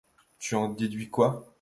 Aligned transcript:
Tu 0.39 0.55
en 0.55 0.67
déduis 0.69 1.11
quoi? 1.11 1.47